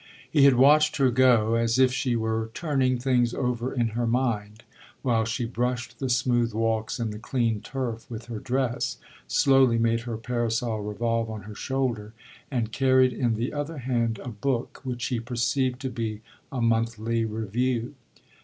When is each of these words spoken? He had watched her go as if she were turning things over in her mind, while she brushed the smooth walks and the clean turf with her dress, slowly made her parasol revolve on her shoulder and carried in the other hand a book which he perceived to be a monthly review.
He 0.31 0.45
had 0.45 0.55
watched 0.55 0.97
her 0.97 1.11
go 1.11 1.53
as 1.53 1.77
if 1.77 1.93
she 1.93 2.15
were 2.15 2.49
turning 2.55 2.97
things 2.97 3.35
over 3.35 3.71
in 3.71 3.89
her 3.89 4.07
mind, 4.07 4.63
while 5.03 5.25
she 5.25 5.45
brushed 5.45 5.99
the 5.99 6.09
smooth 6.09 6.55
walks 6.55 6.97
and 6.99 7.13
the 7.13 7.19
clean 7.19 7.61
turf 7.61 8.07
with 8.09 8.25
her 8.25 8.39
dress, 8.39 8.97
slowly 9.27 9.77
made 9.77 9.99
her 9.99 10.17
parasol 10.17 10.81
revolve 10.81 11.29
on 11.29 11.43
her 11.43 11.53
shoulder 11.53 12.13
and 12.49 12.71
carried 12.71 13.13
in 13.13 13.35
the 13.35 13.53
other 13.53 13.77
hand 13.77 14.17
a 14.23 14.29
book 14.29 14.81
which 14.83 15.05
he 15.05 15.19
perceived 15.19 15.79
to 15.81 15.89
be 15.91 16.21
a 16.51 16.59
monthly 16.63 17.23
review. 17.23 17.93